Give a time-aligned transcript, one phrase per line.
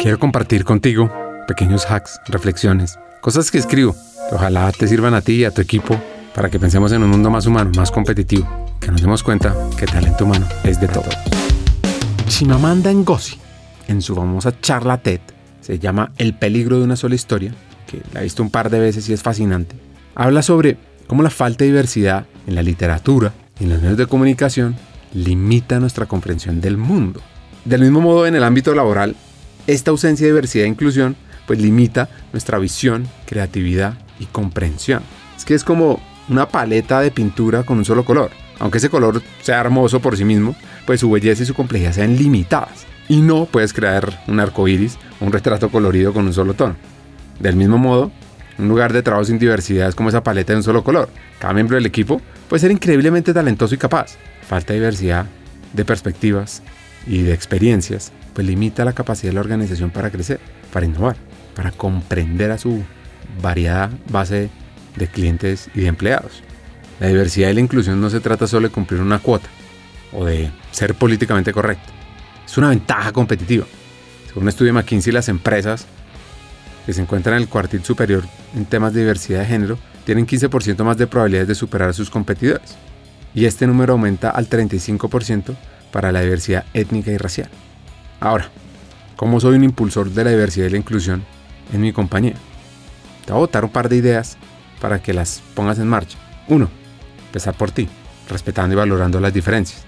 [0.00, 1.10] Quiero compartir contigo
[1.48, 3.96] pequeños hacks, reflexiones, cosas que escribo
[4.28, 6.00] que ojalá te sirvan a ti y a tu equipo
[6.36, 8.46] para que pensemos en un mundo más humano, más competitivo,
[8.80, 11.08] que nos demos cuenta que el talento humano es de todo.
[12.28, 13.38] Chimamanda Ngozi,
[13.88, 15.20] en su famosa charla TED,
[15.60, 17.52] se llama El peligro de una sola historia,
[17.88, 19.74] que la he visto un par de veces y es fascinante,
[20.14, 20.76] habla sobre
[21.08, 24.76] cómo la falta de diversidad en la literatura y en los medios de comunicación
[25.12, 27.20] limita nuestra comprensión del mundo.
[27.64, 29.16] Del mismo modo, en el ámbito laboral,
[29.68, 31.14] esta ausencia de diversidad e inclusión
[31.46, 35.02] pues limita nuestra visión, creatividad y comprensión.
[35.36, 38.30] Es que es como una paleta de pintura con un solo color.
[38.58, 42.16] Aunque ese color sea hermoso por sí mismo, pues su belleza y su complejidad sean
[42.16, 42.86] limitadas.
[43.08, 46.76] Y no puedes crear un arco iris o un retrato colorido con un solo tono.
[47.38, 48.10] Del mismo modo,
[48.58, 51.10] un lugar de trabajo sin diversidad es como esa paleta de un solo color.
[51.38, 54.16] Cada miembro del equipo puede ser increíblemente talentoso y capaz.
[54.46, 55.26] Falta diversidad
[55.74, 56.62] de perspectivas
[57.08, 60.38] y de experiencias, pues limita la capacidad de la organización para crecer,
[60.72, 61.16] para innovar,
[61.56, 62.84] para comprender a su
[63.42, 64.50] variada base
[64.96, 66.42] de clientes y de empleados.
[67.00, 69.48] La diversidad y la inclusión no se trata solo de cumplir una cuota
[70.12, 71.92] o de ser políticamente correcto.
[72.44, 73.66] Es una ventaja competitiva.
[74.26, 75.86] Según un estudio de McKinsey, las empresas
[76.86, 80.82] que se encuentran en el cuartil superior en temas de diversidad de género tienen 15%
[80.84, 82.76] más de probabilidades de superar a sus competidores.
[83.34, 85.54] Y este número aumenta al 35%
[85.92, 87.48] para la diversidad étnica y racial.
[88.20, 88.50] Ahora,
[89.16, 91.24] ¿cómo soy un impulsor de la diversidad y la inclusión
[91.72, 92.34] en mi compañía?
[93.24, 94.36] Te voy a botar un par de ideas
[94.80, 96.18] para que las pongas en marcha.
[96.48, 96.68] Uno,
[97.26, 97.88] empezar por ti,
[98.28, 99.84] respetando y valorando las diferencias.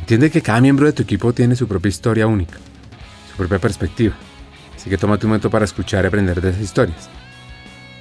[0.00, 2.58] Entiende que cada miembro de tu equipo tiene su propia historia única,
[3.30, 4.14] su propia perspectiva.
[4.74, 7.08] Así que toma tu momento para escuchar y aprender de esas historias.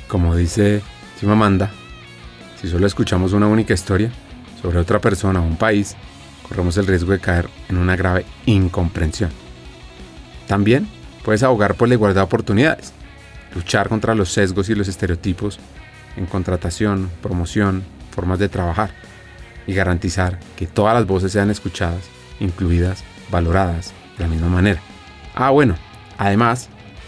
[0.07, 0.81] Como dice
[1.19, 1.69] Chimamanda,
[2.59, 4.11] si solo escuchamos una única historia
[4.61, 5.95] sobre otra persona o un país,
[6.51, 9.29] corremos el riesgo de caer en una grave incomprensión.
[10.47, 10.85] También
[11.23, 12.91] puedes abogar por la igualdad de oportunidades,
[13.55, 15.59] luchar contra los sesgos y los estereotipos
[16.17, 18.91] en contratación, promoción, formas de trabajar
[19.65, 22.03] y garantizar que todas las voces sean escuchadas,
[22.41, 23.01] incluidas,
[23.31, 24.81] valoradas de la misma manera.
[25.33, 25.77] Ah, bueno,
[26.17, 26.67] además,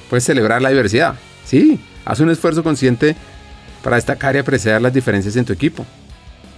[0.10, 1.16] puedes celebrar la diversidad.
[1.44, 3.18] Sí, haz un esfuerzo consciente
[3.84, 5.86] para destacar y apreciar las diferencias en tu equipo.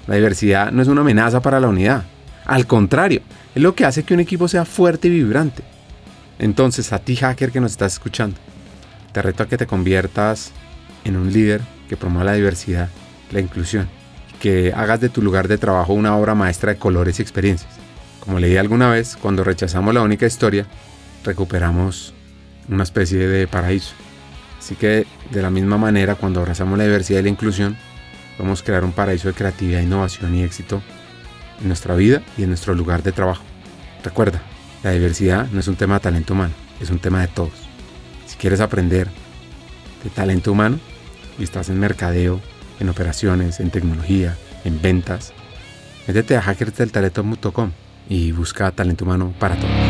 [0.05, 2.05] La diversidad no es una amenaza para la unidad.
[2.45, 3.21] Al contrario,
[3.55, 5.63] es lo que hace que un equipo sea fuerte y vibrante.
[6.37, 8.37] Entonces, a ti hacker que nos estás escuchando,
[9.11, 10.51] te reto a que te conviertas
[11.03, 12.89] en un líder que promueva la diversidad,
[13.31, 13.87] la inclusión,
[14.39, 17.71] que hagas de tu lugar de trabajo una obra maestra de colores y experiencias.
[18.19, 20.67] Como leí alguna vez, cuando rechazamos la única historia,
[21.23, 22.13] recuperamos
[22.69, 23.93] una especie de paraíso.
[24.59, 27.77] Así que de la misma manera, cuando abrazamos la diversidad y la inclusión,
[28.37, 30.81] podemos crear un paraíso de creatividad, innovación y éxito
[31.61, 33.43] en nuestra vida y en nuestro lugar de trabajo.
[34.03, 34.41] Recuerda,
[34.83, 37.53] la diversidad no es un tema de talento humano, es un tema de todos.
[38.27, 39.07] Si quieres aprender
[40.03, 40.79] de talento humano
[41.39, 42.41] y estás en mercadeo,
[42.79, 45.33] en operaciones, en tecnología, en ventas,
[46.07, 47.71] métete a hackersdeltalento.com
[48.09, 49.84] y busca talento humano para todos.